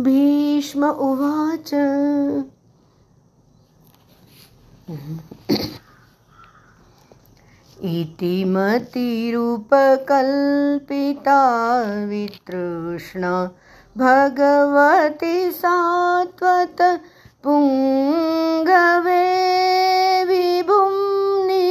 [0.00, 1.70] भीष्म उवाच।
[7.82, 11.44] इति मतिरूपकल्पिता
[12.04, 13.50] वितृष्णा।
[13.98, 17.00] भगवति सात्वत
[17.44, 19.14] पुङ्गवे
[20.24, 21.70] विभुम्नि।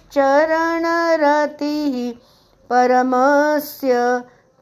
[2.70, 3.92] परमस्य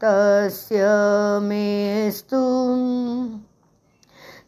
[0.03, 0.81] तस्य
[1.49, 2.45] मेस्तु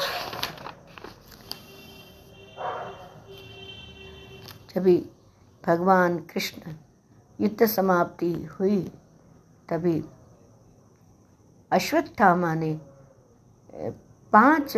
[4.75, 5.11] जभी
[5.67, 6.73] भगवान कृष्ण
[7.41, 8.93] युद्ध समाप्ति हुई,
[9.69, 10.05] तभी
[11.73, 12.79] अश्वत्थामा ने
[14.33, 14.77] पाँच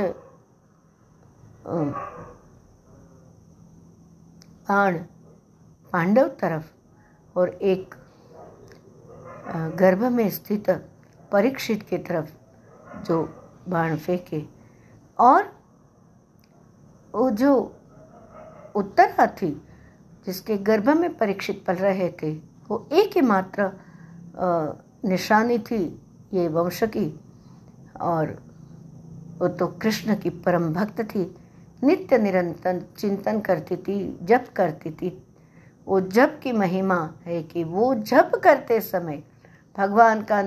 [4.68, 4.98] बाण
[5.92, 7.94] पांडव तरफ़ और एक
[9.78, 10.70] गर्भ में स्थित
[11.32, 12.30] परीक्षित की तरफ़
[13.06, 13.22] जो
[13.68, 14.42] बाण फेंके
[15.18, 15.44] और
[17.14, 17.52] वो जो
[18.76, 19.50] उत्तरार्थी
[20.26, 22.32] जिसके गर्भ में परीक्षित पल रहे थे,
[22.68, 23.70] वो एक ही मात्र
[25.04, 25.84] निशानी थी।
[26.36, 27.08] ये वंश की
[28.00, 28.30] और
[29.38, 31.24] वो तो कृष्ण की परम भक्त थी।
[31.82, 35.10] नित्य निरंतर चिंतन करती थी, जप करती थी।
[35.86, 39.22] वो जप की महिमा है कि वो जप करते समय
[39.76, 40.38] भगवान का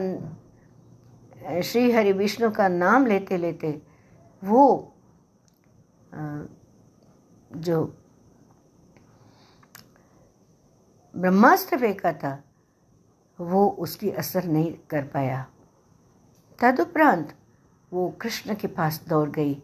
[1.62, 3.82] श्री हरि विष्णु का नाम लेते लेते
[4.42, 4.94] वो
[7.58, 7.84] जो
[11.14, 12.38] ब्रह्मास्त्र फेंका था
[13.40, 15.46] वो उसकी असर नहीं कर पाया।
[16.62, 17.34] तदुपरांत
[17.94, 19.64] वो कृष्ण के पास दौड़ गई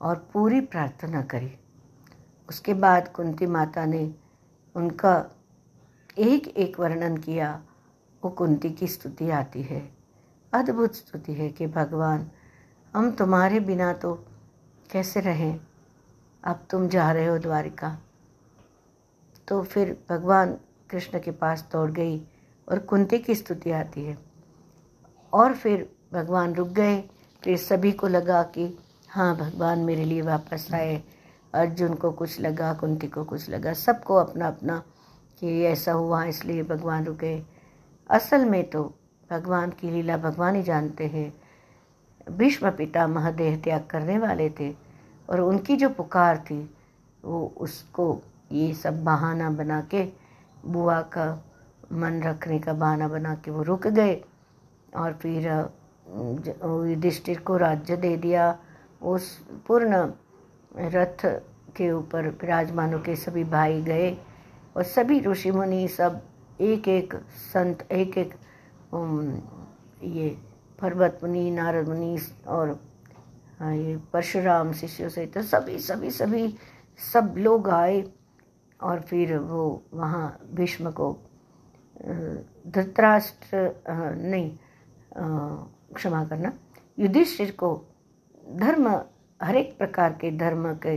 [0.00, 1.52] और पूरी प्रार्थना करी।
[2.48, 4.14] उसके बाद कुंती माता ने
[4.76, 5.30] उनका
[6.18, 7.62] एक एक वर्णन किया।
[8.24, 9.92] वो कुंती की स्तुति आती है,
[10.52, 12.30] अद्भुत स्तुति है कि भगवान,
[12.94, 14.14] हम तुम्हारे बिना तो
[14.90, 15.60] कैसे रहें?
[16.44, 17.98] अब तुम जा रहे हो द्वारिका।
[19.48, 20.52] तो फिर भगवान
[20.90, 22.18] कृष्ण के पास दौड़ गई
[22.68, 24.18] और कुंती की स्तुति आती है।
[25.32, 27.00] और फिर भगवान रुक गए,
[27.42, 28.76] फिर सभी को लगा कि
[29.10, 31.02] हाँ भगवान मेरे लिए वापस आए।
[31.54, 34.82] अर्जुन को कुछ लगा, कुंती को कुछ लगा, सबको अपना अपना
[35.40, 37.38] कि ऐसा हुआ, इसलिए भगवान रुके।
[38.10, 38.82] असल में तो
[39.30, 41.32] भगवान की लीला भगवान ही जानते हैं।
[42.30, 44.70] भीष्म पिता महादेह त्याग करने वाले थे
[45.28, 46.60] और उनकी जो पुकार थी,
[47.24, 48.20] वो उसको
[48.52, 50.04] ये सब बहाना बना के,
[50.66, 51.26] बुआ का
[51.92, 54.14] मन रखने का बहाना बना के वो रुक गए
[54.96, 55.48] और फिर
[56.08, 58.58] युधिष्ठिर को राज्य दे दिया।
[59.02, 59.36] उस
[59.66, 60.10] पूर्ण
[60.94, 61.24] रथ
[61.76, 64.10] के ऊपर विराजमानों के सभी भाई गए
[64.76, 66.20] और सभी ऋषि मुनि सब
[66.60, 67.14] एक एक
[67.52, 68.34] संत एक एक
[70.02, 70.28] ये
[70.80, 72.78] पर्वत मुनि, नारद मुनि और
[73.62, 76.54] ये परशुराम शिष्यों से तो सभी सभी सभी,
[77.12, 78.02] सब लोग आए
[78.80, 81.16] और फिर वो वहाँ भीष्म को
[82.02, 84.50] धृतराष्ट्र नहीं
[85.94, 86.52] क्षमा करना।
[86.98, 87.84] युधिष्ठिर को
[88.52, 88.88] धर्म
[89.42, 90.96] हर एक प्रकार के धर्म के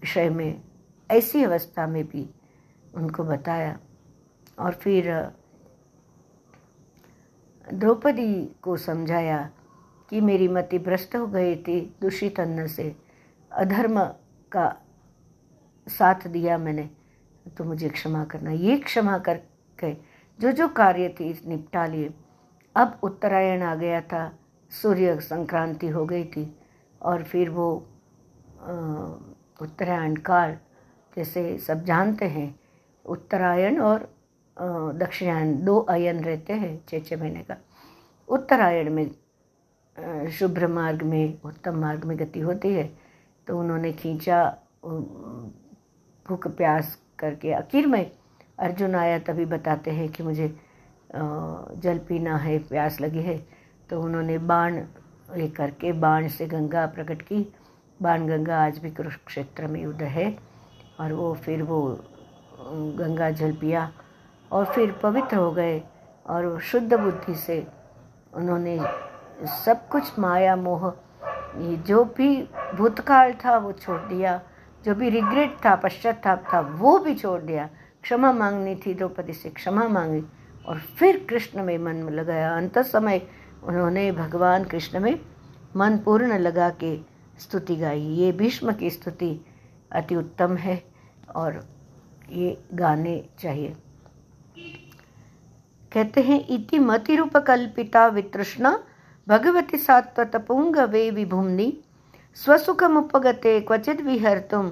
[0.00, 0.62] विषय में,
[1.10, 2.30] ऐसी अवस्था में भी
[2.94, 3.78] उनको बताया।
[4.58, 5.32] और फिर,
[7.74, 9.50] द्रौपदी को समझाया
[10.10, 12.96] कि मेरी मति भ्रष्ट हो गई थी, दूषित अन्न से
[13.52, 14.04] अधर्म
[14.52, 14.82] का
[15.88, 16.90] साथ दिया मैंने
[17.58, 19.94] तो मुझे क्षमा करना। ये क्षमा करके
[20.40, 22.10] जो जो कार्य थे निपटा लिए।
[22.80, 24.30] अब उत्तरायण आ गया था,
[24.72, 26.46] सूर्य संक्रांति हो गई थी,
[27.00, 27.72] और फिर वो
[29.60, 30.56] उत्तरायण काल,
[31.16, 32.54] जैसे सब जानते हैं,
[33.04, 34.08] उत्तरायण और
[34.56, 37.56] दक्षिणायन दो अयन रहते हैं छः छः महीने का।
[38.28, 39.10] उत्तरायण में
[40.30, 42.90] शुभ्र मार्ग में, उत्तम मार्ग में गति होती है
[43.46, 44.44] तो उन्होंने खींचा
[46.26, 48.10] भूख प्यास करके। आखिर में
[48.58, 50.54] अर्जुन आया तभी बताते हैं कि मुझे
[51.10, 53.36] जल पीना है, प्यास लगी है
[53.90, 54.76] तो उन्होंने बाण
[55.36, 57.46] लेकर के बाण से गंगा प्रकट की।
[58.00, 60.36] बाण गंगा आज भी कुरुक्षेत्र में उदय है
[61.00, 61.80] और वो फिर वो
[62.98, 63.90] गंगा जल पिया
[64.50, 65.82] और फिर पवित्र हो गए
[66.26, 67.66] और शुद्ध बुद्धि से
[68.34, 68.78] उन्होंने
[69.64, 70.92] सब कुछ, माया, मोह,
[71.58, 72.42] ये जो भी
[72.76, 74.40] भूतकाल था वो छोड़ दिया,
[74.84, 77.68] जो भी रिग्रेट था, पश्चाताप था वो भी छोड़ दिया।
[78.02, 80.22] क्षमा मांगनी थी द्रौपदी से, क्षमा मांगी।
[80.66, 83.22] और फिर कृष्ण में मन लगाया। अंत समय
[83.62, 85.20] उन्होंने भगवान कृष्ण में
[85.76, 86.96] मन पूर्ण लगा के
[87.38, 89.40] स्तुति गाई। ये भीष्म की स्तुति
[89.92, 90.82] अति उत्तम है
[91.36, 91.64] और
[92.30, 93.76] ये गाने चाहिए।
[95.92, 98.78] कहते हैं, इति मतिरूप कल्पिता वितृष्णा,
[99.28, 101.72] भगवती सात्वतपुंग वे विभुम्नि,
[102.34, 104.62] स्वसुखमुपगते क्वचित् विहर्तुं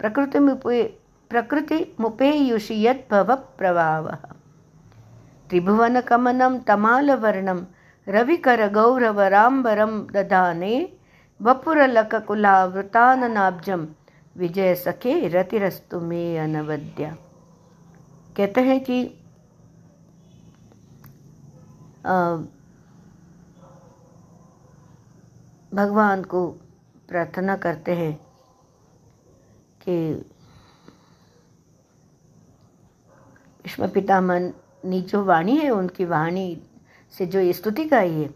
[0.00, 0.82] प्रकृतिमुपे
[1.30, 4.37] प्रकृतिमुपेयुषि यद्भव प्रभावः
[5.50, 7.60] त्रिभुवनकमनं तमालवर्णं
[8.06, 10.74] रविकरगौरवराम्बरं दधाने
[11.40, 13.80] वपुरलककुलावृताननाब्जं
[14.36, 17.16] विजय सखे रतिरस्तु मे अनवद्या।
[18.36, 19.02] कहते हैं कि
[25.74, 26.46] भगवान को
[27.08, 28.20] प्रार्थना करते हैं
[29.82, 30.12] कि
[33.64, 34.52] विष्णु पितामह
[34.82, 36.60] नी जो वाणी है, उनकी वाणी
[37.14, 38.28] से जो स्तुति गाई है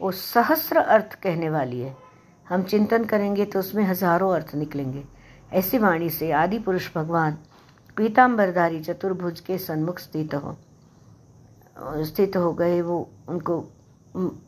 [0.00, 1.96] वो सहस्र अर्थ कहने वाली है।
[2.46, 5.04] हम चिंतन करेंगे तो उसमें हज़ारों अर्थ निकलेंगे।
[5.52, 7.38] ऐसी वाणी से आदि पुरुष भगवान
[7.96, 10.56] पीताम्बरधारी चतुर्भुज के सन्मुख स्थित हो
[12.04, 13.58] स्थित हो गए। वो उनको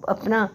[0.08, 0.48] अपना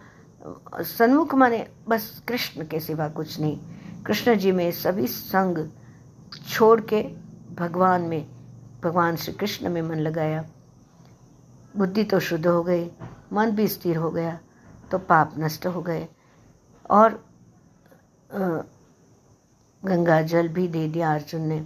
[0.78, 3.58] सन्मुख माने बस कृष्ण के सिवा कुछ नहीं।
[4.06, 5.66] कृष्ण जी में सभी संग
[6.48, 7.02] छोड़ के
[7.54, 8.26] भगवान में,
[8.84, 10.44] भगवान श्री कृष्ण में मन लगाया।
[11.76, 12.90] बुद्धि तो शुद्ध हो गई,
[13.32, 14.38] मन भी स्थिर हो गया
[14.90, 16.06] तो पाप नष्ट हो गए।
[16.90, 17.24] और
[19.82, 21.64] गंगा जल भी दे दिया अर्जुन ने।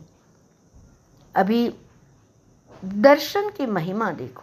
[1.34, 1.74] अभी
[2.82, 4.42] दर्शन की महिमा देखो।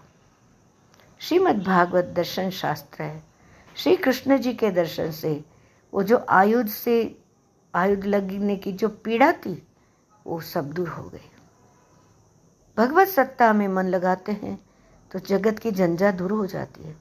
[1.20, 3.24] श्रीमद् भागवत दर्शन शास्त्र है।
[3.76, 5.44] श्री कृष्ण जी के दर्शन से
[5.94, 7.24] वो जो आयुध से,
[7.74, 9.68] आयुध लगने की जो पीड़ा थी,
[10.28, 11.30] वो सब दूर हो गई।
[12.78, 14.67] भगवत सत्ता में मन लगाते हैं।
[15.12, 16.96] तो जगत की जंजा दूर हो जाती है,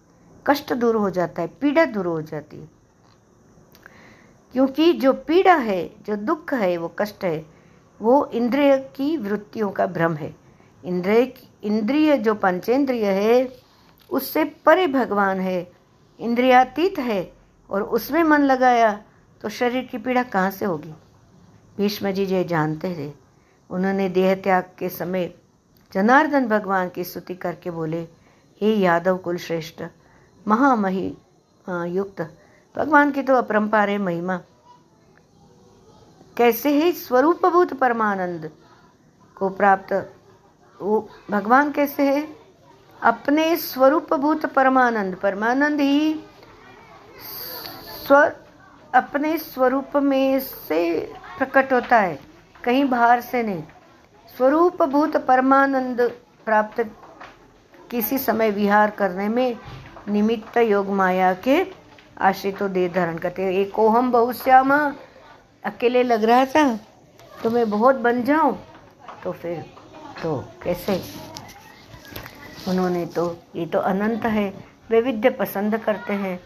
[0.46, 2.68] कष्ट दूर हो जाता है, पीड़ा दूर हो जाती है।
[4.52, 7.46] क्योंकि जो पीड़ा है, जो दुख है, वो कष्ट है,
[8.02, 10.34] वो इंद्रिय की वृत्तियों का भ्रम है।
[10.84, 11.32] इंद्रिय
[11.64, 13.52] इंद्रिय जो पंचेंद्रिय है,
[14.10, 15.72] उससे परे भगवान है,
[16.20, 17.32] इंद्रियातीत है,
[17.70, 18.92] और उसमें मन लगाया
[19.40, 20.94] तो शरीर की पीड़ा कहाँ से होगी?
[21.78, 23.12] भीष्म जी जय जानते थे
[23.70, 25.34] उन्होंने देह त्याग के समय
[25.96, 28.00] जनार्दन भगवान की स्तुति करके बोले,
[28.60, 29.82] हे यादव कुल श्रेष्ठ
[30.46, 31.06] महामही
[31.88, 32.20] युक्त,
[32.74, 34.36] भगवान की तो अपरंपार है महिमा।
[36.36, 38.50] कैसे ही स्वरूपभूत परमानंद
[39.36, 39.92] को प्राप्त,
[40.80, 42.26] वो भगवान कैसे है?
[43.00, 46.14] अपने स्वरूपभूत परमानंद परमानंद ही
[48.06, 48.14] स्व,
[48.94, 51.00] अपने स्वरूप में से
[51.38, 52.18] प्रकट होता है,
[52.64, 53.62] कहीं बाहर से नहीं।
[54.36, 56.00] स्वरूप भूत परमानंद
[56.44, 56.80] प्राप्त
[57.90, 59.56] किसी समय विहार करने में
[60.08, 61.56] निमित्त योग माया के
[62.20, 64.76] आश्रित देह धारण करते एक ओहम बहुश्यामा
[65.64, 66.64] अकेले लग रहा था
[67.42, 68.58] तो मैं बहुत बन जाऊँ?
[69.24, 69.64] तो फिर
[70.22, 71.00] तो कैसे?
[72.68, 73.24] उन्होंने तो
[73.56, 74.52] ये तो अनंत है,
[74.90, 76.38] वैविध्य पसंद करते हैं।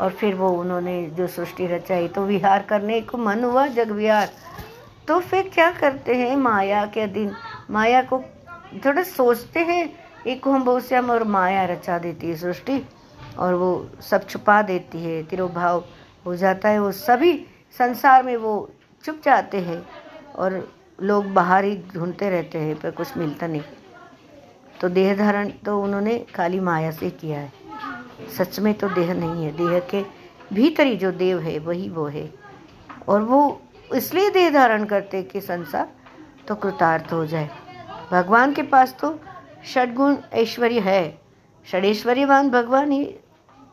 [0.00, 4.28] और फिर वो उन्होंने जो सृष्टि रचाई तो विहार करने को मन हुआ जग विहार
[5.08, 7.32] तो फिर क्या करते हैं माया के अधीन?
[7.70, 8.22] माया को
[8.86, 9.92] थोड़ा सोचते हैं।
[10.26, 12.86] एक हम बहुश्याम और माया रचा देती है सृष्टि
[13.38, 15.84] और वो सब छुपा देती है। तिरोभाव
[16.26, 17.46] हो जाता है। वो सभी
[17.78, 18.70] संसार में वो
[19.04, 19.86] चुप जाते हैं
[20.36, 20.72] और
[21.02, 23.62] लोग बाहर ही ढूंढते रहते हैं, पर कुछ मिलता नहीं।
[24.80, 27.52] तो देह धारण तो उन्होंने खाली माया से किया है।
[28.38, 30.04] सच में तो देह नहीं है। देह के
[30.54, 32.34] भीतर जो देव है, वही वो है।
[33.08, 33.62] और वो
[33.96, 35.88] इसलिए देह धारण करते कि संसार
[36.48, 37.48] तो कृतार्थ हो जाए।
[38.10, 39.18] भगवान के पास तो
[39.64, 41.18] षडगुण ऐश्वर्य है।
[41.66, 43.04] षडेश्वर्यवान भगवान ही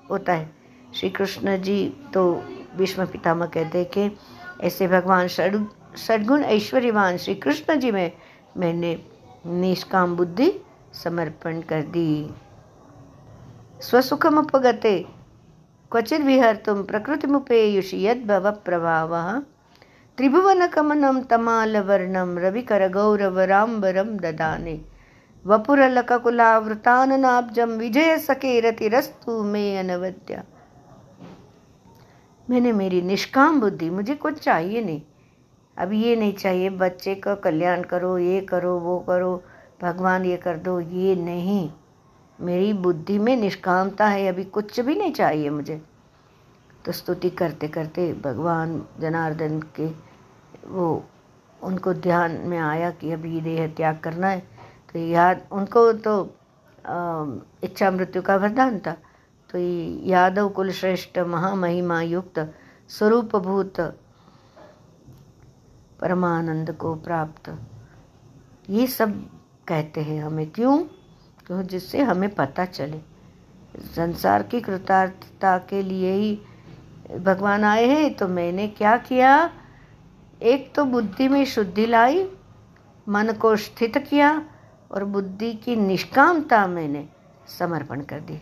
[0.09, 0.49] होता है।
[0.95, 2.43] श्री कृष्ण जी तो
[2.75, 4.17] विश्व पितामह कहते हैं कि
[4.63, 5.65] ऐसे भगवान षड,
[5.97, 8.11] षडगुण ऐश्वर्यवान श्री कृष्ण जी में
[8.57, 8.95] मैंने
[9.45, 10.51] निष्काम बुद्धि
[10.93, 12.29] समर्पण कर दी।
[13.81, 14.97] स्वसुखम उपगते
[15.91, 19.15] क्वचित विहर तुम प्रकृति मुपेयुषि यद भव प्रभाव
[20.17, 24.81] त्रिभुवन कमनम तमाल वर्णम रविकर गौरव राम्बरम ददाने
[25.45, 30.43] वपुरलकुलावृताननाब्जम विजय सके रतिरस्तु में अनवद्या
[32.49, 35.01] मैंने मेरी निष्काम बुद्धि मुझे कुछ चाहिए नहीं।
[35.77, 39.43] अब ये नहीं चाहिए, बच्चे का कल्याण करो, ये करो, वो करो,
[39.81, 41.69] भगवान ये कर दो, ये नहीं।
[42.39, 45.81] मेरी बुद्धि में निष्कामता है, अभी कुछ भी नहीं चाहिए मुझे।
[46.85, 49.87] तो स्तुति करते करते भगवान जनार्दन के
[50.67, 50.87] वो
[51.61, 54.39] उनको ध्यान में आया कि अभी देह त्याग करना है
[54.93, 56.13] तो याद, उनको तो
[57.63, 58.91] इच्छा मृत्यु का वरदान था।
[59.49, 59.57] तो
[60.09, 62.39] यादव कुलश्रेष्ठ महामहिमा युक्त
[62.89, 63.79] स्वरूपभूत
[65.99, 67.49] परमानंद को प्राप्त।
[68.69, 69.13] ये सब
[69.67, 70.77] कहते हैं हमें, क्यों?
[71.47, 71.61] क्यों?
[71.63, 72.99] जिससे हमें पता चले।
[73.95, 76.39] संसार की कृतार्थता के लिए ही
[77.11, 79.49] भगवान आए हैं तो मैंने क्या किया?
[80.41, 82.29] एक तो बुद्धि में शुद्धि लाई,
[83.09, 84.41] मन को स्थित किया,
[84.91, 87.05] और बुद्धि की निष्कामता मैंने
[87.59, 88.41] समर्पण कर दी।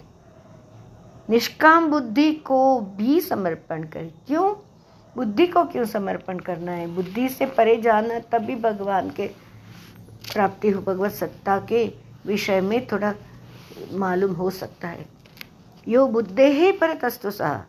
[1.29, 4.53] निष्काम बुद्धि को भी समर्पण कर, क्यों?
[5.15, 6.87] बुद्धि को क्यों समर्पण करना है?
[6.87, 9.27] बुद्धि से परे जाना तभी भगवान के
[10.33, 11.85] प्राप्ति हो, भगवत सत्ता के
[12.25, 13.13] विषय में थोड़ा
[13.91, 15.05] मालूम हो सकता है।
[15.87, 17.65] यो बुद्धे ही पर तस्तु सा।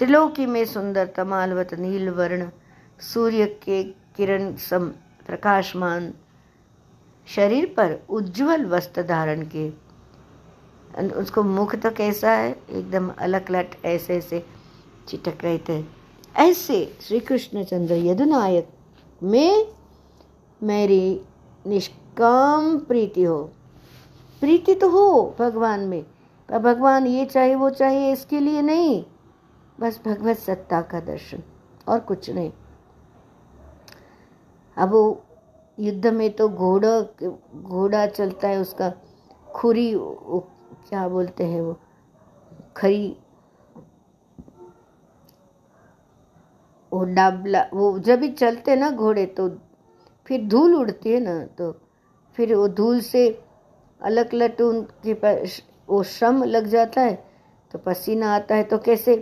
[0.00, 2.46] त्रिलोकी में सुंदर तमालवत नील वर्ण,
[3.00, 3.82] सूर्य के
[4.16, 4.86] किरण सम
[5.26, 6.12] प्रकाशमान
[7.26, 9.68] शरीर पर उज्जवल वस्त्र धारण के
[11.20, 12.50] उसको मुख तो कैसा है?
[12.50, 14.44] एकदम अलग लट ऐसे ऐसे
[15.08, 15.84] चिटक रहे थे।
[16.38, 18.68] ऐसे श्री कृष्ण चंद्र यदुनायक
[19.22, 19.66] में
[20.62, 21.20] मेरी
[21.64, 23.42] निष्काम प्रीति हो।
[24.42, 26.02] प्रीति तो हो भगवान में,
[26.48, 29.04] पर भगवान ये चाहे वो चाहे, इसके लिए नहीं।
[29.80, 31.42] बस भगवत सत्ता का दर्शन,
[31.88, 32.50] और कुछ नहीं।
[34.76, 35.22] अब वो
[35.78, 37.00] युद्ध में तो घोड़ा
[37.54, 38.92] घोड़ा चलता है, उसका
[39.48, 41.78] खुरी क्या बोलते हैं वो,
[42.76, 43.16] खरी,
[46.92, 49.48] वो डाबला, वो जब भी चलते ना घोड़े तो
[50.26, 51.72] फिर धूल उड़ती है ना तो
[52.38, 53.28] फिर वो धूल से
[54.00, 55.12] अलग लट उनके
[55.88, 57.14] वो श्रम लग जाता है
[57.74, 59.16] तो पसीना आता है तो कैसे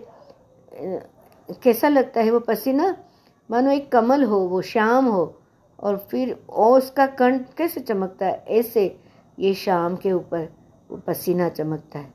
[0.78, 2.96] कैसा लगता है वो पसीना?
[3.50, 5.34] मानो एक कमल हो, वो शाम हो,
[5.78, 8.44] और फिर ओस का कंठ कैसे चमकता है?
[8.48, 9.00] ऐसे
[9.38, 10.48] ये शाम के ऊपर
[10.90, 12.12] वो पसीना चमकता है।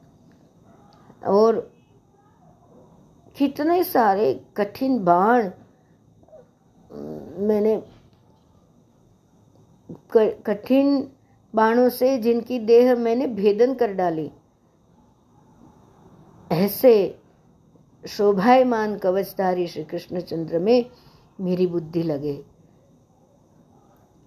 [1.27, 1.59] और
[3.37, 5.49] कितने सारे कठिन बाण
[7.39, 7.81] मैंने
[10.17, 11.11] कठिन
[11.53, 14.31] बाणों से जिनकी देह मैंने भेदन कर डाली।
[16.51, 16.93] ऐसे
[18.07, 20.85] शोभायमान कवचधारी श्री कृष्णचंद्र में
[21.41, 22.45] मेरी बुद्धि लगे।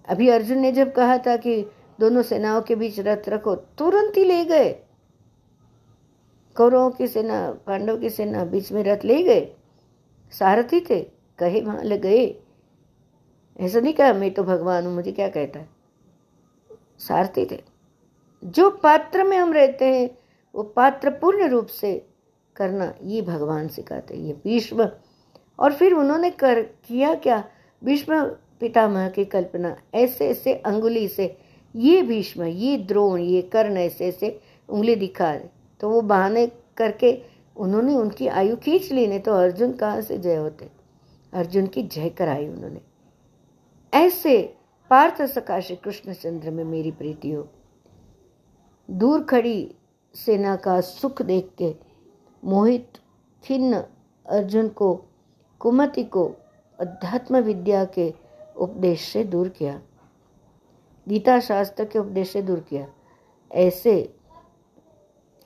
[0.07, 1.65] अभी अर्जुन ने जब कहा था कि
[1.99, 4.69] दोनों सेनाओं के बीच रथ रखो, तुरंत ही ले गए।
[6.55, 9.55] कौरवों की सेना, पांडव की सेना बीच में रथ ले गए।
[10.31, 11.01] सारथी थे,
[11.39, 12.43] कहे वहाँ ले गए।
[13.59, 15.69] ऐसा नहीं कहा, मैं तो भगवान हूँ, मुझे क्या कहता है?
[16.99, 17.63] सारथी थे।
[18.45, 20.17] जो पात्र में हम रहते हैं,
[20.55, 22.09] वो पात्र पूर्ण रूप से
[22.57, 24.89] करना, ये भगवान सिखाते ये भीष्म।
[25.59, 27.43] और फिर उन्होंने कर, किया क्या?
[27.81, 28.23] भीष्म
[28.59, 31.37] पितामह की कल्पना, ऐसे ऐसे अंगुली से,
[31.75, 34.39] ये भीष्म, ये द्रोण, ये कर्ण, ऐसे ऐसे
[34.69, 35.35] उंगली दिखा
[35.79, 36.45] तो वो बहाने
[36.77, 37.11] करके
[37.57, 40.69] उन्होंने उनकी आयु खींच ली, नहीं तो अर्जुन कहाँ से जय होते?
[41.33, 42.81] अर्जुन की जय कराई उन्होंने।
[43.93, 44.37] ऐसे
[44.89, 47.47] पार्थ सका श्री कृष्णचंद्र में मेरी प्रीति हो
[48.89, 49.75] दूर खड़ी
[50.15, 51.73] सेना का सुख देख के
[52.43, 52.93] मोहित
[53.43, 53.83] खिन्न
[54.25, 55.05] अर्जुन को
[55.59, 56.35] कुमति को
[56.79, 58.13] अध्यात्म विद्या के
[58.57, 59.81] उपदेश से दूर किया।
[61.07, 62.87] गीता शास्त्र के उपदेश से दूर किया।
[63.51, 64.15] ऐसे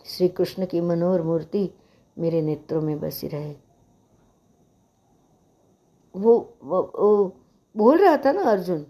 [0.06, 1.70] श्री कृष्ण की मनोहर मूर्ति
[2.18, 3.56] मेरे नेत्रों में बसी रहे।
[6.16, 7.36] वो, वो, वो
[7.78, 8.86] बोल रहा था ना अर्जुन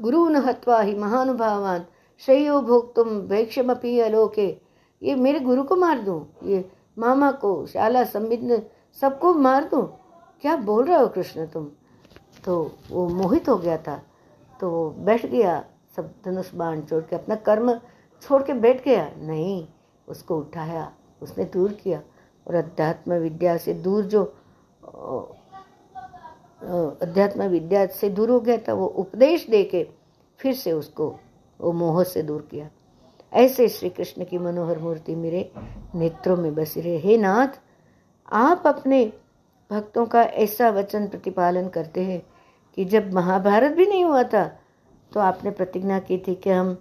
[0.00, 1.86] गुरु न हत्वा ही महानुभावान
[2.18, 4.60] श्रेयो भोग तुम वैक्षमपी अलोके
[5.02, 8.62] ये मेरे गुरु को मार दूँ ये मामा को शाला संबिंद
[9.00, 9.86] सबको मार दूँ?
[10.42, 11.64] क्या बोल रहे हो कृष्ण तुम?
[12.44, 14.00] तो वो मोहित हो गया था।
[14.60, 15.64] तो वो बैठ गया,
[15.96, 17.72] सब धनुष बाण छोड़ के अपना कर्म
[18.22, 19.66] छोड़ के बैठ गया। नहीं,
[20.08, 20.90] उसको उठाया,
[21.22, 22.00] उसने दूर किया।
[22.46, 24.24] और अध्यात्म विद्या से दूर जो
[27.02, 29.86] अध्यात्म विद्या से दूर हो गया था, वो उपदेश दे के
[30.40, 31.14] फिर से उसको,
[31.60, 32.68] वो मोह से दूर किया।
[33.32, 35.50] ऐसे श्री कृष्ण की मनोहर मूर्ति मेरे
[35.94, 37.48] नेत्रों में बसी रहे। हे नाथ,
[38.28, 39.04] आप अपने
[39.70, 42.22] भक्तों का ऐसा वचन प्रतिपालन करते हैं
[42.76, 44.46] कि जब महाभारत भी नहीं हुआ था
[45.12, 46.76] तो आपने प्रतिज्ञा की थी कि हम,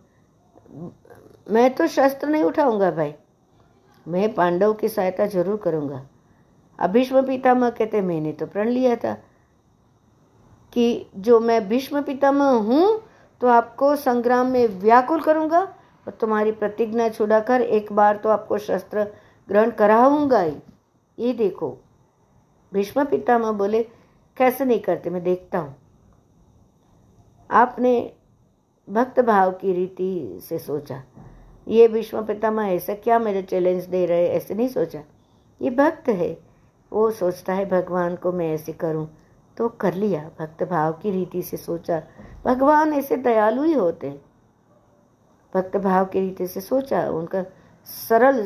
[1.49, 3.13] मैं तो शस्त्र नहीं उठाऊँगा भाई,
[4.05, 6.05] मैं पांडव की सहायता ज़रूर करूँगा।
[6.79, 9.13] अब पितामह कहते, मैंने तो प्रण लिया था
[10.73, 13.01] कि जो मैं भीष्म पितामह हूँ
[13.41, 15.61] तो आपको संग्राम में व्याकुल करूँगा
[16.07, 19.03] और तुम्हारी प्रतिज्ञा छुड़ाकर एक बार तो आपको शस्त्र
[19.49, 20.57] ग्रहण कराऊँगा ही।
[21.19, 21.77] ये देखो।
[22.73, 23.83] भीष्म पितामह बोले,
[24.37, 25.09] कैसे नहीं करते?
[25.09, 25.75] मैं देखता हूँ।
[27.51, 28.13] आपने
[28.89, 31.03] भक्त भाव की रीति से सोचा।
[31.67, 35.03] ये विश्व पितामह ऐसा क्या मेरे चैलेंज दे रहे ऐसे नहीं सोचा।
[35.61, 36.37] ये भक्त है।
[36.91, 39.07] वो सोचता है, भगवान को मैं ऐसे करूँ।
[39.57, 42.03] तो कर लिया। भक्त भाव की रीति से सोचा।
[42.45, 44.21] भगवान ऐसे दयालु ही होते
[45.57, 47.43] भक्त भाव की रीति से सोचा, उनका
[47.87, 48.41] सरल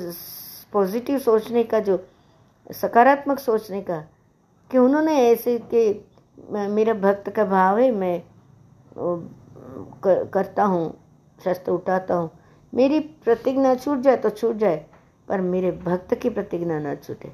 [0.74, 1.97] पॉजिटिव सोचने का जो,
[2.74, 3.97] सकारात्मक सोचने का,
[4.71, 6.08] कि उन्होंने ऐसे कि
[6.47, 8.21] मेरा भक्त का भाव है, मैं
[10.04, 10.93] करता हूँ,
[11.39, 12.30] शस्त्र उठाता हूँ।
[12.74, 14.86] मेरी प्रतिज्ञा छूट जाए तो छूट जाए,
[15.28, 17.32] पर मेरे भक्त की प्रतिज्ञा ना छूटे।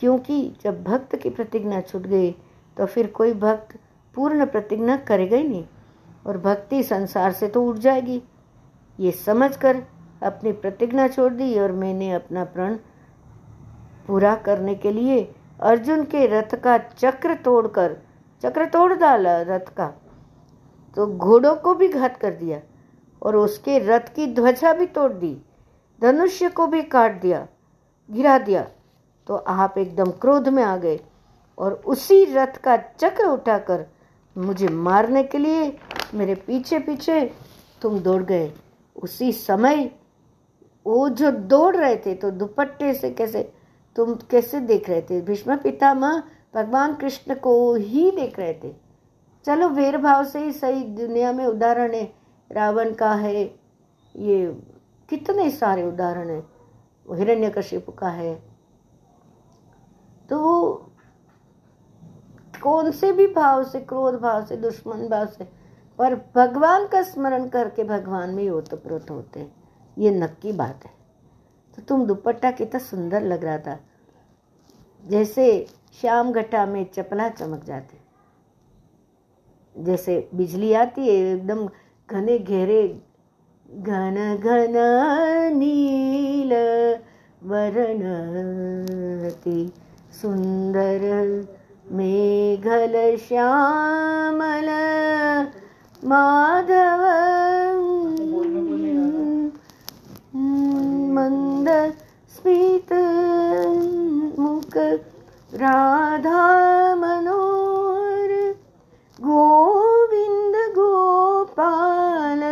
[0.00, 2.30] क्योंकि जब भक्त की प्रतिज्ञा छूट गई
[2.76, 3.76] तो फिर कोई भक्त
[4.14, 5.64] पूर्ण प्रतिज्ञा करेगा ही नहीं,
[6.26, 8.22] और भक्ति संसार से तो उठ जाएगी।
[8.98, 9.82] ये समझकर
[10.22, 12.76] अपनी प्रतिज्ञा छोड़ दी और मैंने अपना प्रण
[14.06, 15.22] पूरा करने के लिए
[15.60, 17.96] अर्जुन के रथ का चक्र तोड़कर,
[18.42, 19.86] चक्र तोड़ डाला रथ का
[20.96, 22.60] तो घोड़ों को भी घात कर दिया
[23.22, 25.36] और उसके रथ की ध्वजा भी तोड़ दी
[26.00, 27.46] धनुष्य को भी काट दिया,
[28.08, 28.62] गिरा दिया
[29.26, 30.98] तो आप एकदम क्रोध में आ गए
[31.58, 33.86] और उसी रथ का चक्र उठाकर
[34.36, 35.76] मुझे मारने के लिए
[36.14, 37.20] मेरे पीछे पीछे
[37.82, 38.52] तुम दौड़ गए।
[38.96, 39.90] उसी समय
[40.86, 43.52] वो जो दौड़ रहे थे तो दुपट्टे से कैसे,
[43.96, 45.20] तुम कैसे देख रहे थे?
[45.20, 46.22] भीष्म पितामह
[46.54, 48.72] भगवान कृष्ण को ही देख रहे थे।
[49.46, 52.04] चलो, भेदभाव से ही सही दुनिया में उदाहरण है।
[52.52, 53.44] रावण का है,
[54.16, 54.46] ये
[55.08, 56.46] कितने सारे उदाहरण हैं।
[57.08, 58.34] हिरण्यकशिपु का है।
[60.30, 60.72] तो
[62.62, 65.63] कौन से भी भाव से, क्रोध भाव से, दुश्मन भाव से
[65.98, 69.52] पर भगवान का स्मरण करके भगवान में ओतप्रोत होते हैं।
[69.98, 70.90] ये नक्की बात है।
[71.76, 73.80] तो तुम दुपट्टा कितना सुंदर लग रहा था।
[75.06, 75.66] जैसे
[76.00, 77.98] श्याम घटा में चपला चमक जाते।
[79.84, 81.68] जैसे बिजली आती है, एकदम
[82.10, 83.02] घने घेरे।
[83.70, 84.72] घन घन
[85.56, 86.52] नील
[87.44, 89.72] वर्णति
[90.22, 91.00] सुंदर
[91.92, 94.68] मेघल श्यामल
[96.06, 97.02] माधव
[101.14, 101.68] मंद
[102.36, 102.92] स्मित
[104.38, 104.76] मुख
[105.54, 106.42] राधा
[106.96, 108.30] मनोर
[109.18, 112.42] गोविंद गोपाल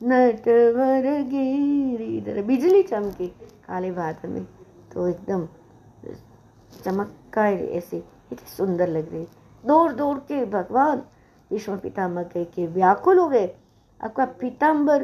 [0.00, 1.06] नटवर
[2.46, 4.44] बिजली चमके, काले बादल में
[4.92, 5.46] तो एकदम
[6.84, 9.26] चमक्का ऐसे। इतनी सुंदर लग रही
[9.64, 11.02] दौड़ दौड़ के भगवान
[11.52, 13.46] विष्णु पितामह कह के व्याकुल हो गए।
[14.00, 15.02] आपका पीताम्बर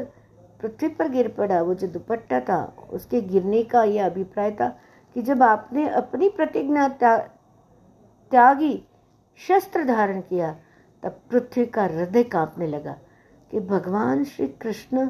[0.61, 4.67] पृथ्वी पर गिर पड़ा। वो जो दुपट्टा था, उसके गिरने का यह अभिप्राय था
[5.15, 6.87] कि जब आपने अपनी प्रतिज्ञा
[8.31, 8.83] त्यागी,
[9.39, 10.55] शस्त्र धारण किया,
[11.03, 12.97] तब पृथ्वी का हृदय कांपने लगा
[13.51, 15.09] कि भगवान श्री कृष्ण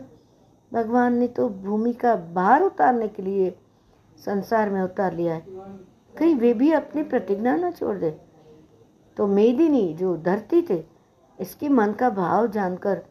[0.72, 3.50] भगवान ने तो भूमि का भार उतारने के लिए
[4.18, 5.44] संसार में उतार लिया है।
[6.18, 8.12] कहीं वे भी अपनी प्रतिज्ञा न छोड़ दे।
[9.18, 10.78] तो मेदिनी जो धरती थे
[11.40, 13.02] इसके मन का भाव जानकर,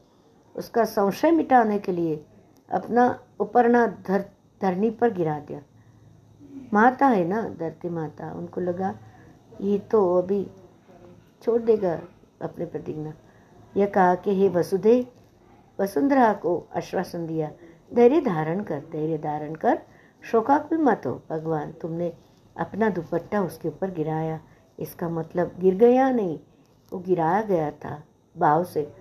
[0.57, 2.25] उसका संशय मिटाने के लिए
[2.73, 4.25] अपना उपरना धर,
[4.63, 5.61] धरनी पर गिरा दिया।
[6.73, 8.33] माता है ना, धरती माता?
[8.33, 8.95] उनको लगा,
[9.61, 10.51] ये तो अभी
[11.43, 12.01] छोड़ देगा
[12.43, 13.13] अपने प्रतिज्ञा।
[13.77, 15.13] यह कहा कि, हे वसुधे
[15.81, 17.51] वसुंधरा को आश्वासन दिया।
[17.95, 19.83] धैर्य धारण कर, धैर्य धारण कर।
[20.23, 22.13] शोकाकुल मत हो, भगवान, तुमने
[22.57, 24.41] अपना दुपट्टा उसके ऊपर गिराया।
[24.79, 26.41] इसका मतलब गिर गया नहीं,
[26.93, 28.03] वो गिराया गया था।
[28.39, 28.93] भाव से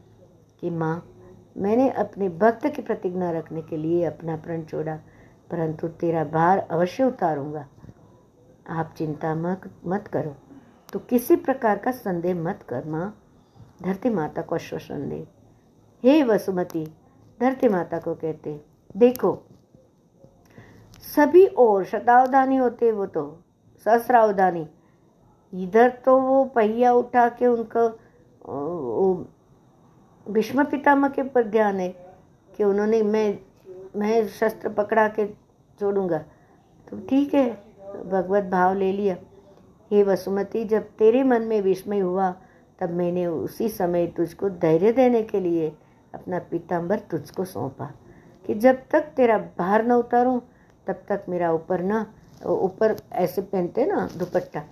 [0.60, 1.14] कि माँ,
[1.58, 4.96] मैंने अपने भक्त की प्रतिज्ञा रखने के लिए अपना प्रण छोड़ा,
[5.52, 7.68] परंतु तेरा भार अवश्य उतारूँगा।
[8.70, 10.36] आप चिंता मत मत करो।
[10.94, 13.24] तो किसी प्रकार का संदेह मत कर, माँ।
[13.84, 15.28] धरती माता को आश्वासन दे।
[16.04, 16.86] हे वसुमती,
[17.42, 18.62] धरती माता को कहते,
[18.98, 19.44] देखो,
[21.16, 23.44] सभी और शतावधानी होते वो तो
[23.86, 24.70] सहस्रावधानी।
[25.54, 27.98] इधर तो वो पहिया उठा के उनका
[30.28, 31.90] भीष्म पितामह के पर ध्यान है
[32.50, 33.38] कि उन्होंने मैं
[33.96, 35.26] मैं शस्त्र पकड़ा के
[35.80, 36.18] छोड़ूँगा।
[36.88, 37.50] तो ठीक है,
[38.06, 39.16] भगवत भाव ले लिया।
[39.92, 42.30] हे वसुमती, जब तेरे मन में विस्मय हुआ,
[42.80, 45.72] तब मैंने उसी समय तुझको धैर्य देने के लिए
[46.14, 47.92] अपना पीताम्बर तुझको सौंपा
[48.46, 50.40] कि जब तक तेरा भार न उतारूं,
[50.88, 52.06] तब तक मेरा ऊपर ना,
[52.46, 54.64] ऊपर ऐसे पहनते ना दुपट्टा,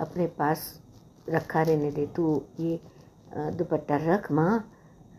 [0.00, 0.80] अपने पास
[1.28, 2.80] रखा रहने दे। तू ये
[3.36, 4.70] दुपट्टा रख माँ,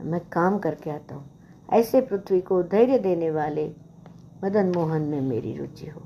[0.02, 1.30] मैं काम करके आता हूँ।
[1.74, 3.76] ऐसे पृथ्वी को धैर्य देने वाले
[4.44, 6.02] मदन मोहन में मेरी रुचि हो।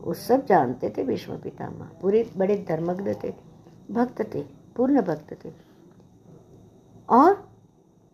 [0.00, 3.34] वो सब जानते थे विष्णु पितामह। पूरे बड़े धर्मज्ञ थे,
[3.90, 4.42] भक्त थे,
[4.76, 5.52] पूर्ण भक्त थे।
[7.08, 7.48] और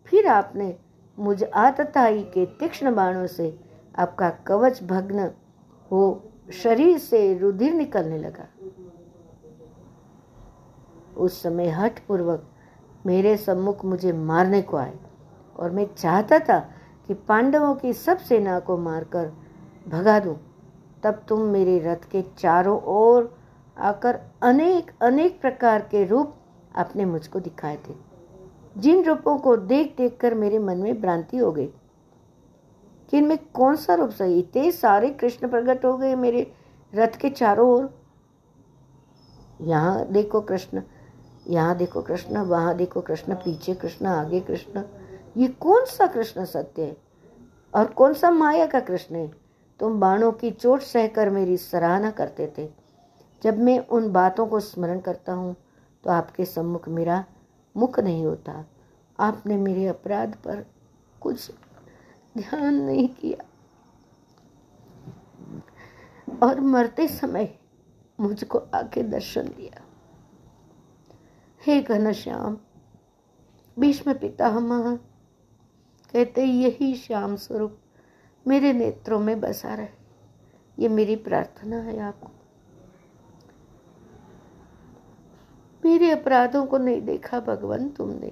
[0.05, 0.75] फिर आपने
[1.19, 3.59] मुझ आतताई के तीक्ष्ण बाणों से
[3.95, 5.31] आपका कवच भग्न
[5.91, 8.47] हो, शरीर से रुधिर निकलने लगा।
[11.17, 12.49] उस समय हठ पूर्वक
[13.05, 14.93] मेरे सम्मुख मुझे मारने को आए।
[15.55, 16.59] और मैं चाहता था
[17.07, 19.31] कि पांडवों की सब सेना को मारकर
[19.87, 20.37] भगा दूँ।
[21.03, 23.37] तब तुम मेरे रथ के चारों ओर
[23.77, 26.33] आकर अनेक अनेक प्रकार के रूप
[26.75, 27.93] आपने मुझको दिखाए थे।
[28.77, 31.65] जिन रूपों को देख देख कर मेरे मन में भ्रांति हो गई
[33.09, 34.39] कि इनमें कौन सा रूप सही?
[34.39, 36.51] इतने सारे कृष्ण प्रकट हो गए मेरे
[36.93, 37.93] रथ के चारों ओर।
[39.61, 40.81] यहाँ देखो कृष्ण
[41.47, 44.83] यहाँ देखो कृष्ण, वहाँ देखो कृष्ण, पीछे कृष्ण, आगे कृष्ण।
[45.37, 46.97] ये कौन सा कृष्ण सत्य है?
[47.73, 49.31] और कौन सा माया का कृष्ण है?
[49.79, 52.69] तुम बाणों की चोट सहकर मेरी सराहना करते थे।
[53.43, 55.55] जब मैं उन बातों को स्मरण करता हूँ
[56.03, 57.23] तो आपके सम्मुख मेरा
[57.75, 58.65] मुख नहीं होता।
[59.19, 60.65] आपने मेरे अपराध पर
[61.21, 61.51] कुछ
[62.37, 63.45] ध्यान नहीं किया।
[66.43, 67.53] और मरते समय
[68.19, 69.82] मुझको आके दर्शन दिया।
[71.65, 72.57] हे घनश्याम
[73.79, 74.95] भीष्म पितामह,
[76.13, 77.77] कहते यही श्याम स्वरूप
[78.47, 79.87] मेरे नेत्रों में बसा रहे।
[80.79, 82.27] ये मेरी प्रार्थना है आपको।
[85.85, 88.31] मेरे अपराधों को नहीं देखा भगवान तुमने।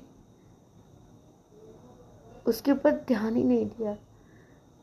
[2.47, 3.97] उसके ऊपर ध्यान ही नहीं दिया।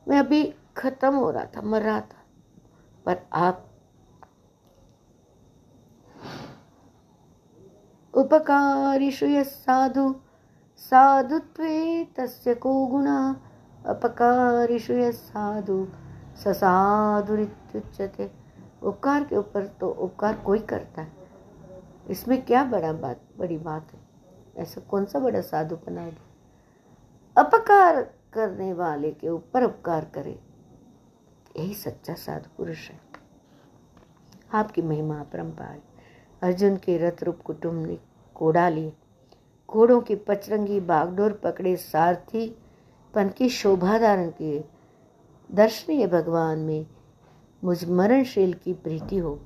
[0.09, 2.25] मैं अभी खत्म हो रहा था, मर रहा था।
[3.07, 3.68] पर आप
[8.19, 10.15] उपकारिषु यः साधु।
[10.77, 13.37] साधुत्वे तस्य को गुणः।
[13.87, 15.89] अपकारिषु यः साधु।
[16.45, 18.31] ससाधुरित्युच्यते
[18.83, 21.13] उपकार के ऊपर तो उपकार कोई करता है।
[22.11, 24.01] इसमें क्या बड़ा बात, बड़ी बात है?
[24.57, 26.25] ऐसा कौन सा बड़ा साधु बना गया
[27.43, 28.03] अपकार
[28.33, 30.41] करने वाले के ऊपर उपकार करे।
[31.57, 33.01] यही सच्चा साधु पुरुष है।
[34.55, 35.83] आपकी महिमा परम्पार
[36.43, 38.08] अर्जुन के रथ रूप कुटुंब ने
[38.39, 38.93] कोड़ा लिए
[39.71, 42.59] घोड़ों की पचरंगी बागडोर पकड़े सारथी
[43.15, 44.65] पन की शोभा धारण किए।
[45.53, 46.87] दर्शनीय भगवान में
[47.65, 49.39] मुझ मरणशील की प्रीति हो।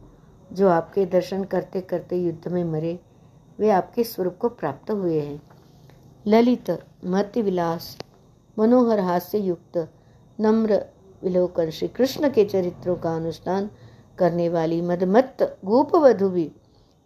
[0.52, 3.00] जो आपके दर्शन करते करते युद्ध में मरे,
[3.58, 5.42] वे आपके स्वरूप को प्राप्त हुए हैं।
[6.26, 6.70] ललित
[7.04, 7.98] मध्य विलास,
[8.58, 9.92] मनोहर हास्य युक्त,
[10.40, 10.86] नम्र
[11.22, 13.70] विलोकन श्री कृष्ण के चरित्रों का अनुष्ठान
[14.18, 16.52] करने वाली मदमत्त गोपवधु भी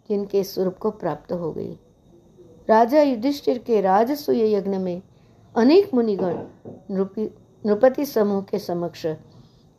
[0.08, 1.72] जिनके स्वरूप को प्राप्त हो गई।
[2.68, 5.02] राजा युधिष्ठिर के राजसूय यज्ञ में
[5.54, 6.38] अनेक मुनिगण
[6.90, 9.06] नृपति समूह के समक्ष,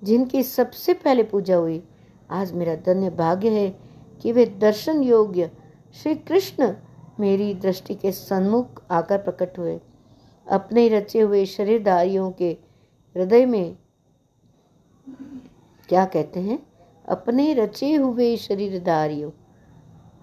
[0.03, 1.83] जिनकी सबसे पहले पूजा हुई,
[2.29, 3.69] आज मेरा धन्य भाग्य है
[4.21, 5.51] कि वे दर्शन योग्य
[5.93, 6.73] श्री कृष्ण
[7.19, 9.79] मेरी दृष्टि के सन्मुख आकर प्रकट हुए।
[10.47, 12.49] अपने रचे हुए शरीरधारियों के
[13.15, 13.77] हृदय में
[15.89, 16.59] क्या कहते हैं?
[17.07, 19.31] अपने रचे हुए शरीरधारियों।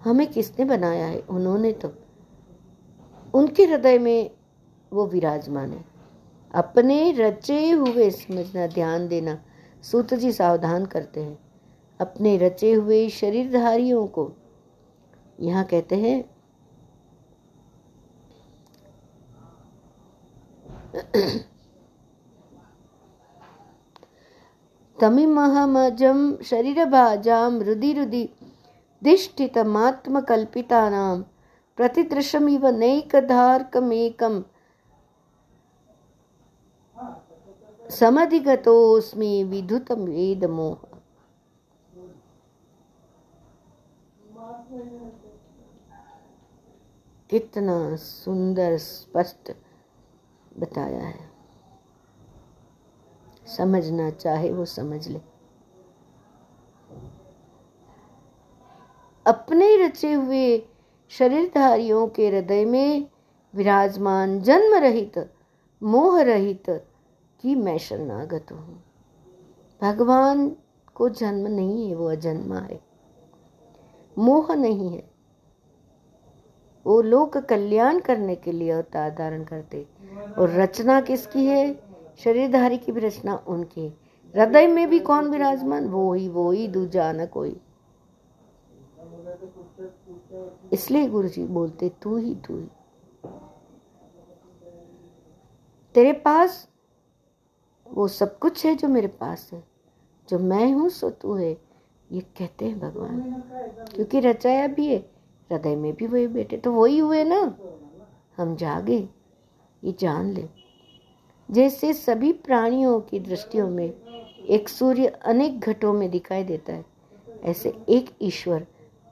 [0.05, 1.19] हमें किसने बनाया है?
[1.19, 1.93] उन्होंने तो।
[3.33, 4.31] उनके हृदय में
[4.93, 5.85] वो विराजमान है।
[6.55, 9.37] अपने रचे हुए समझना ध्यान देना,
[9.83, 11.37] सूत जी सावधान करते हैं।
[11.99, 14.31] अपने रचे हुए शरीरधारियों को
[15.39, 16.23] यहाँ कहते हैं,
[24.99, 28.29] तमिमहमजं शरीरभाजां रुदि रुदि
[29.03, 31.21] दिष्ठितमात्मकल्पितानां
[31.77, 34.41] प्रतिदृशमिव नैकधार्कमेकं
[37.89, 40.77] समधिगतोऽस्मि विधुतं वेदमोह।
[47.29, 49.51] कितना सुंदर स्पष्ट
[50.59, 51.29] बताया है।
[53.57, 55.34] समझना चाहे वो समझ ले।
[59.25, 60.67] अपने रचे हुए
[61.09, 63.07] शरीरधारियों के हृदय में
[63.55, 65.33] विराजमान जन्म रहित
[65.83, 66.63] मोह रहित
[67.41, 68.83] की मैं शरणागत हूँ।
[69.81, 70.55] भगवान
[70.95, 72.81] को जन्म नहीं है, वो अजन्मा है।
[74.17, 75.09] मोह नहीं है।
[76.85, 79.87] वो लोक कल्याण करने के लिए अवतार धारण करते
[80.37, 81.79] और रचना किसकी है?
[82.23, 83.99] शरीरधारी की भी रचना उनकी।
[84.35, 85.87] हृदय में भी कौन विराजमान?
[85.87, 87.61] वो ही वो ही, दूजा न कोई।
[90.73, 92.67] इसलिए गुरु जी बोलते, तू ही तू ही।
[95.95, 96.67] तेरे पास
[97.87, 99.63] वो सब कुछ है जो मेरे पास है।
[100.29, 101.51] जो मैं हूँ, सो तू है।
[102.11, 103.21] ये कहते हैं भगवान।
[103.95, 104.97] क्योंकि रचाया भी है,
[105.49, 107.57] हृदय में भी वही बेटे तो वही हुए ना।
[108.37, 109.09] हम जागे,
[109.83, 110.47] ये जान ले।
[111.49, 113.93] जैसे सभी प्राणियों की दृष्टियों में
[114.47, 116.85] एक सूर्य अनेक घटों में दिखाई देता है,
[117.43, 118.65] ऐसे एक ईश्वर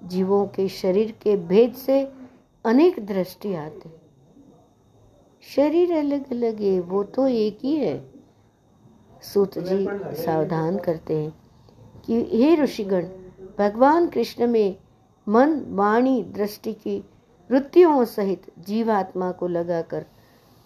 [0.03, 2.11] जीवों के शरीर के भेद से
[2.65, 3.89] अनेक दृष्टि आते।
[5.55, 8.11] शरीर अलग अलग है, वो तो एक ही है।
[9.21, 9.87] सूत जी
[10.23, 11.33] सावधान करते हैं
[12.05, 13.07] कि हे ऋषिगण,
[13.59, 14.77] भगवान कृष्ण में
[15.27, 17.05] मन, वाणी, दृष्टि की
[17.51, 20.05] वृत्तियों सहित जीवात्मा को लगाकर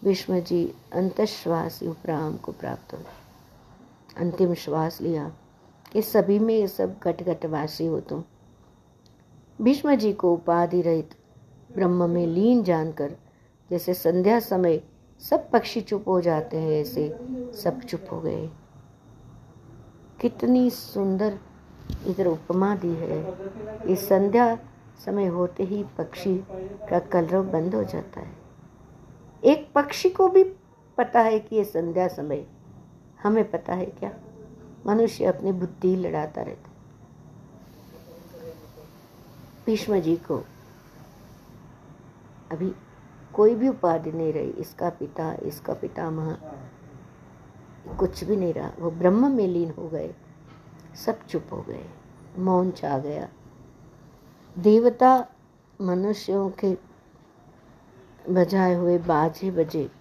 [0.03, 2.99] भीष्म जी अंतश्वास उपराम को प्राप्त हो।
[4.17, 5.31] अंतिम श्वास लिया।
[5.93, 8.23] कि सभी में ये सब घट घटवासी हो तुम।
[9.61, 11.13] भीष्म जी को उपाधि रहित
[11.75, 13.15] ब्रह्म में लीन जानकर
[13.69, 14.81] जैसे संध्या समय
[15.19, 17.19] सब पक्षी चुप हो जाते हैं, ऐसे
[17.53, 18.49] सब चुप हो गए।
[20.21, 21.39] कितनी सुंदर
[22.07, 23.37] इधर उपमा दी है।
[23.85, 24.55] इस संध्या
[25.05, 26.37] समय होते ही पक्षी
[26.89, 28.35] का कलरव बंद हो जाता है।
[29.43, 30.43] एक पक्षी को भी
[30.97, 32.45] पता है कि ये संध्या समय,
[33.23, 34.11] हमें पता है क्या?
[34.87, 36.66] मनुष्य अपनी बुद्धि लड़ाता रहता
[39.67, 40.37] भीष्म जी को
[42.51, 42.75] अभी
[43.33, 46.37] कोई भी उपाधि नहीं रही। इसका पिता, इसका पितामह,
[47.99, 50.15] कुछ भी नहीं रहा। वो ब्रह्म में लीन हो गए।
[51.05, 51.89] सब चुप हो गए।
[52.37, 53.29] मौन छा गया।
[54.57, 55.27] देवता
[55.81, 56.77] मनुष्यों के
[58.29, 59.91] बजाए हुए बाजे बजे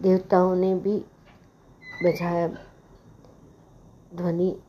[0.00, 0.98] देवताओं ने भी
[2.04, 2.48] बजाया।
[4.14, 4.60] ध्वनि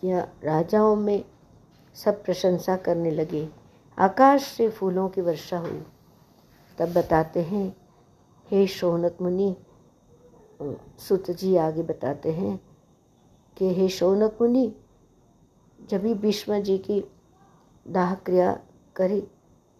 [0.00, 1.24] किया। राजाओं में
[1.94, 3.48] सब प्रशंसा करने लगे।
[3.98, 5.82] आकाश से फूलों की वर्षा हुई।
[6.78, 7.76] तब बताते हैं,
[8.50, 9.56] हे शौनक मुनि,
[10.98, 12.60] सुत जी आगे बताते हैं
[13.56, 14.76] कि, हे शौनक मुनि,
[15.88, 17.04] जब भी भीष्म जी की
[17.88, 18.60] दाह क्रिया
[18.96, 19.28] करी,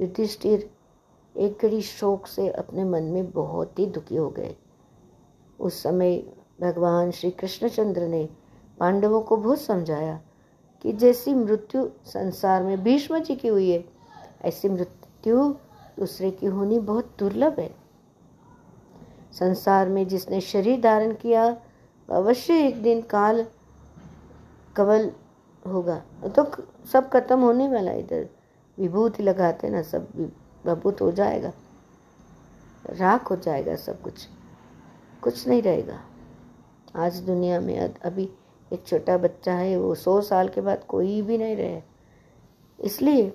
[0.00, 0.70] युधिष्ठिर
[1.36, 4.56] एक घड़ी शोक से अपने मन में बहुत ही दुखी हो गए।
[5.60, 6.18] उस समय
[6.60, 8.28] भगवान श्री कृष्णचंद्र ने
[8.78, 10.20] पांडवों को बहुत समझाया।
[10.82, 13.84] कि जैसी मृत्यु संसार में भीष्म जी की हुई है,
[14.42, 15.54] ऐसी मृत्यु
[15.98, 17.74] दूसरे की होनी बहुत दुर्लभ है।
[19.32, 21.56] संसार में जिसने शरीर धारण किया,
[22.10, 23.46] अवश्य एक दिन काल
[24.76, 25.12] कवल
[25.66, 26.02] होगा।
[26.36, 26.62] तो
[26.92, 28.28] सब खत्म होने वाला इधर।
[28.78, 30.32] विभूति लगाते ना, सब
[30.66, 31.52] बबूत हो जाएगा।
[32.90, 34.28] राख हो जाएगा सब कुछ।
[35.22, 36.00] कुछ नहीं रहेगा।
[36.96, 38.30] आज दुनिया में अभी
[38.72, 41.80] एक छोटा बच्चा है, वो सौ साल के बाद कोई भी नहीं रहे।
[42.78, 43.32] इसलिए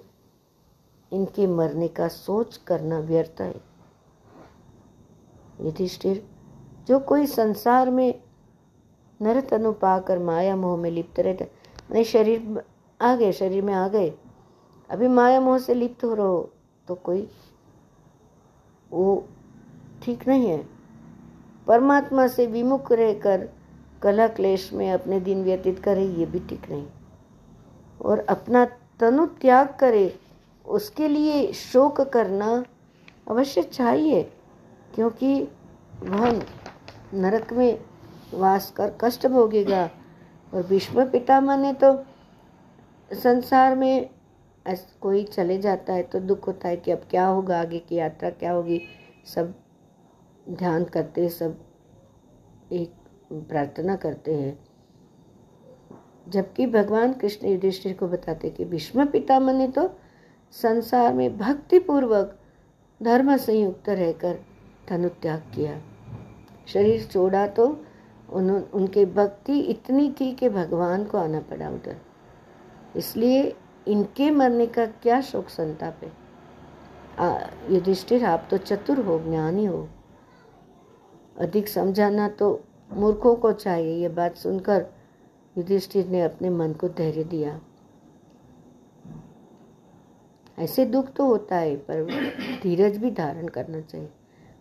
[1.12, 3.56] इनके मरने का सोच करना व्यर्थ है।
[5.62, 6.24] युधिष्ठिर,
[6.88, 8.22] जो कोई संसार में
[9.20, 11.52] नर तनु पाकर माया मोह में लिप्त रहते
[11.92, 12.64] मैंने शरीर
[13.00, 14.14] आ गए, शरीर में आ गए,
[14.90, 16.50] अभी माया मोह से लिप्त हो रहो
[16.88, 17.28] तो कोई
[18.92, 19.24] वो
[20.04, 20.66] ठीक नहीं है।
[21.68, 23.50] परमात्मा से विमुख रहकर
[24.02, 26.86] कला क्लेश में अपने दिन व्यतीत करे, ये भी ठीक नहीं।
[28.02, 28.66] और अपना
[29.00, 30.20] तनु त्याग करे,
[30.66, 32.64] उसके लिए शोक करना
[33.28, 34.24] अवश्य चाहिए,
[34.96, 35.42] क्योंकि
[36.02, 36.42] वह
[37.14, 37.80] नरक में
[38.34, 39.90] वास कर कष्ट भोगेगा।
[40.54, 41.94] और भीष्म पितामह ने तो
[43.12, 44.10] संसार में
[45.02, 48.30] कोई चले जाता है तो दुख होता है कि अब क्या होगा, आगे की यात्रा
[48.32, 48.82] क्या होगी।
[49.26, 49.54] सब
[50.50, 51.58] ध्यान करते, सब
[52.72, 52.94] एक
[53.32, 54.58] प्रार्थना करते हैं,
[56.28, 59.90] जबकि भगवान कृष्ण युधिष्ठिर को बताते कि भीष्म पितामह ने तो
[60.54, 62.38] संसार में भक्ति पूर्वक
[63.02, 64.40] धर्म संयुक्त रहकर
[64.90, 65.80] धनुत्याग किया।
[66.68, 67.66] शरीर छोड़ा तो
[68.30, 71.98] उन, उनके भक्ति इतनी थी कि भगवान को आना पड़ा उधर।
[72.96, 73.56] इसलिए
[73.88, 76.12] इनके मरने का क्या शोक संताप है?
[77.72, 79.88] युधिष्ठिर, आप तो चतुर हो, ज्ञानी हो।
[81.40, 84.86] अधिक समझाना तो मूर्खों को चाहिए ये बात सुनकर
[85.56, 87.60] युधिष्ठिर ने अपने मन को धैर्य दिया।
[90.58, 92.06] ऐसे दुख तो होता है, पर
[92.64, 94.10] धीरज भी धारण करना चाहिए।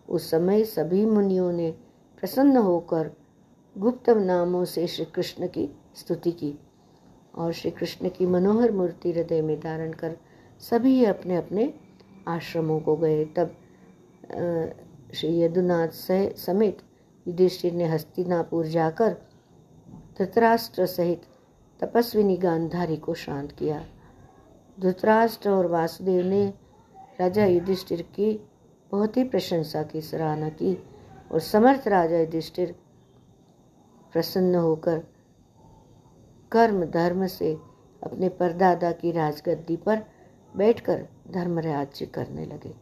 [0.09, 1.71] उस समय सभी मुनियों ने
[2.21, 3.11] प्रसन्न होकर
[3.77, 6.55] गुप्त नामों से श्री कृष्ण की स्तुति की
[7.35, 10.17] और श्री कृष्ण की मनोहर मूर्ति हृदय में धारण कर
[10.61, 11.73] सभी अपने अपने
[12.29, 13.57] आश्रमों को गए। तब
[15.15, 15.89] श्री यदुनाथ
[16.37, 16.79] समेत
[17.27, 19.13] युधिष्ठिर ने हस्तिनापुर जाकर
[20.19, 21.23] धृतराष्ट्र सहित
[21.81, 23.83] तपस्विनी गांधारी को शांत किया
[24.79, 26.47] धृतराष्ट्र और वासुदेव ने
[27.21, 28.33] राजा युधिष्ठिर की
[28.91, 30.77] बहुत ही प्रशंसा की सराहना की
[31.33, 32.75] और समर्थ राजा युधिष्ठिर
[34.13, 34.99] प्रसन्न होकर
[36.53, 37.53] कर्म धर्म से
[38.03, 40.05] अपने परदादा की राजगद्दी पर
[40.55, 42.75] बैठकर धर्म राज्य करने लगे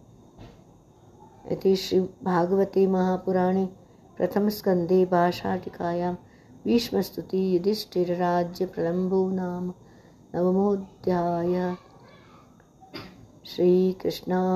[1.53, 3.69] इति श्री भागवती महापुराणे
[4.17, 6.15] प्रथम स्कंदे भाषाटिकायां
[6.65, 9.65] भीष्मस्तुति युधिष्ठिरराज्य प्रलम्बो नाम
[10.35, 11.55] नवमोऽध्याय
[13.47, 14.49] श्रीकृष्णार्पणमस्तु।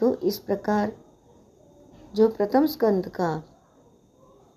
[0.00, 0.92] तो इस प्रकार
[2.14, 3.30] जो प्रथम स्कंद का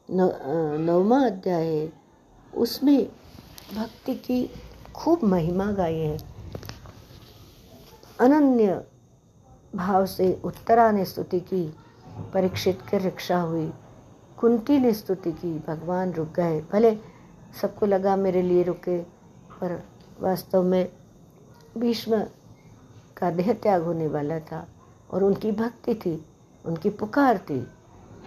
[0.09, 1.91] नवमा अध्याय है,
[2.53, 3.01] उसमें
[3.75, 4.39] भक्ति की
[4.95, 6.17] खूब महिमा गाई है।
[8.19, 8.67] अनन्य
[9.75, 11.73] भाव से उत्तरा ने स्तुति की,
[12.33, 13.73] परीक्षित की रक्षा हुई।
[14.37, 16.97] कुंती ने स्तुति की, भगवान रुक गए। भले
[17.61, 18.99] सबको लगा मेरे लिए रुके,
[19.61, 19.83] पर
[20.21, 20.91] वास्तव में
[21.77, 22.25] भीष्म
[23.17, 24.67] का देह त्याग होने वाला था
[25.11, 26.25] और उनकी भक्ति थी,
[26.65, 27.67] उनकी पुकार थी,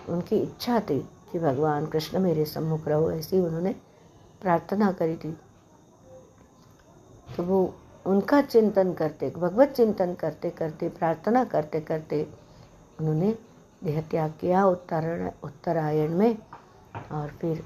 [0.09, 3.76] उनकी इच्छा थी कि भगवान कृष्ण मेरे सम्मुख रहो, ऐसी उन्होंने
[4.43, 5.38] प्रार्थना करी थी।
[7.36, 7.74] तो वो
[8.07, 12.22] उनका चिंतन करते, भगवत चिंतन करते करते, प्रार्थना करते करते
[13.01, 13.34] उन्होंने
[13.82, 16.36] देह त्याग किया उत्तरायण उत्तरायण में
[17.12, 17.64] और फिर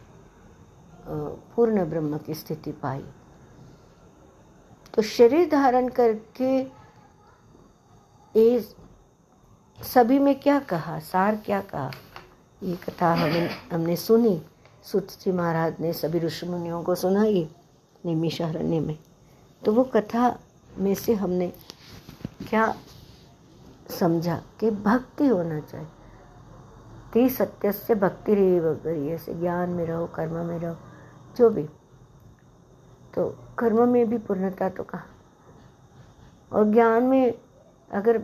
[1.07, 3.05] पूर्ण ब्रह्म की स्थिति पाई।
[4.95, 6.61] तो शरीर धारण करके
[8.35, 8.75] इस
[9.79, 11.91] सभी में क्या कहा, सार क्या कहा?
[12.63, 14.41] ये कथा हमें हमने सुनी
[14.85, 17.49] सुत जी महाराज ने सभी ऋषि मुनियों को सुनाई,
[18.07, 18.99] निमिषारण्य में।
[19.65, 20.39] तो वो कथा
[20.79, 21.53] में से हमने
[22.49, 22.75] क्या
[23.91, 25.87] समझा कि भक्ति होना चाहिए।
[27.13, 30.77] ती सत्य से भक्ति रही वगैरह ऐसे ज्ञान में रहो, कर्म में रहो,
[31.37, 31.65] जो भी।
[33.15, 35.05] तो कर्म में भी पूर्णता तो कहा?
[36.53, 37.35] और ज्ञान में
[37.93, 38.19] अगर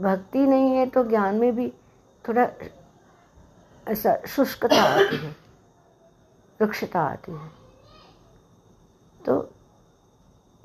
[0.00, 1.72] भक्ति नहीं है तो ज्ञान में भी
[2.28, 2.48] थोड़ा
[3.88, 5.36] ऐसा शुष्कता आती है
[6.60, 7.50] वृक्षता आती है।
[9.26, 9.52] तो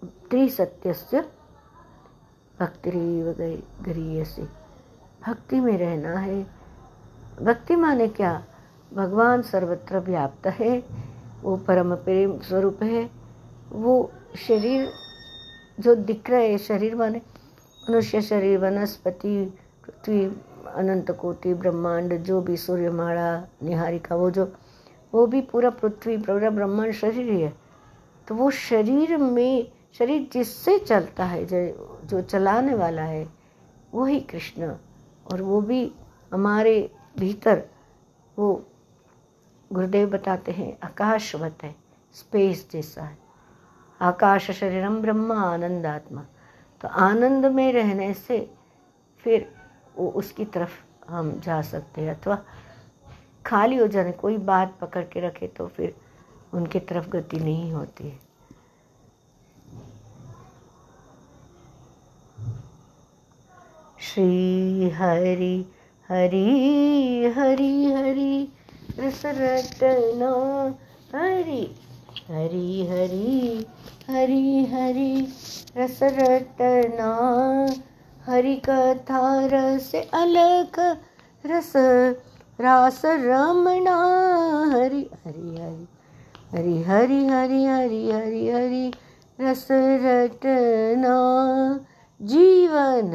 [0.06, 1.22] त्रिसत्यस्य
[2.60, 3.32] भक्तिरीव
[3.82, 4.41] गरीयसी।
[5.28, 6.43] भक्ति में रहना है।
[7.41, 8.43] भक्ति माने क्या?
[8.93, 10.84] भगवान सर्वत्र व्याप्त है।
[11.41, 13.10] वो परम प्रेम स्वरूप है।
[13.72, 14.12] वो
[14.47, 14.91] शरीर
[15.80, 17.22] जो दिख रहे शरीर माने
[17.89, 19.54] मनुष्य शरीर, वनस्पति,
[19.86, 20.26] पृथ्वी,
[20.76, 24.54] अनंत कोटि, ब्रह्मांड, जो भी सूर्यमाला निहारिका, वो जो,
[25.14, 27.54] वो भी पूरा पृथ्वी, पूरा ब्रह्मांड शरीर ही है।
[28.28, 33.28] तो वो शरीर में शरीर जिससे चलता है, जो चलाने वाला है,
[33.94, 34.76] वही कृष्ण।
[35.32, 35.92] और वो भी
[36.34, 37.64] हमारे भीतर,
[38.38, 38.66] वो
[39.72, 41.76] गुरुदेव बताते हैं, आकाशवत है,
[42.16, 43.18] स्पेस जैसा है।
[44.02, 46.26] आकाश शरीरम ब्रह्म आनंद आत्मा
[46.82, 48.39] तो आनंद में रहने से
[49.24, 49.54] फिर
[49.98, 50.80] वो उसकी तरफ़
[51.10, 52.38] हम जा सकते हैं। अथवा
[53.46, 55.96] खाली हो जाने, कोई बात पकड़ के रखे तो फिर
[56.54, 58.31] उनके तरफ़ गति नहीं होती है।
[64.02, 65.56] श्री हरि
[66.10, 68.47] हरि हरि हरि
[68.99, 70.32] रसरटना
[71.16, 71.62] हरि
[72.30, 73.66] हरि हरि
[74.10, 75.12] हरि हरि
[75.78, 77.12] रसरटना
[78.26, 79.22] हरि कथा
[79.54, 80.80] रस अलग
[81.45, 81.72] रस
[82.62, 83.97] रास रमणा
[84.74, 88.91] हरि हरि हरि हरि हरि हरि हरि हरि हरि
[89.41, 91.16] रस रटना
[92.22, 93.12] जीवन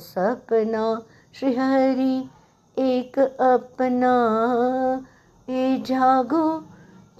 [0.00, 1.02] सपना
[1.34, 2.28] श्री हरि
[2.78, 4.14] एक अपना।
[5.48, 6.60] ये जागो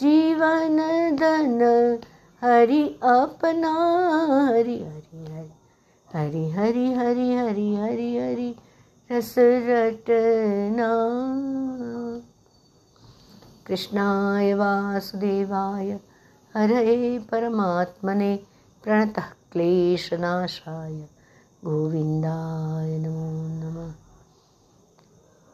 [0.01, 0.76] जीवन
[1.16, 1.99] धन,
[2.43, 3.72] हरि अपना।
[4.47, 8.57] हरि हरि हरि हरि हरि हरि हरि हरि हरि,
[9.12, 10.91] रस रटना।
[13.66, 16.01] कृष्णाय वासुदेवाय
[16.57, 18.41] हरे परमात्मने
[18.84, 21.15] प्रणतः क्लेशनाशाय।
[21.64, 23.30] गोविन्दाय नमो
[23.62, 23.94] नमः।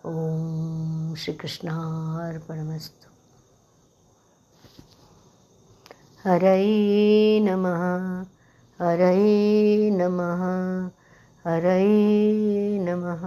[0.07, 3.09] ॐ श्रीकृष्णार्पणमस्तु।
[6.29, 7.83] हरये नमः
[8.85, 10.43] हरये नमः
[11.47, 13.23] हरये नमः।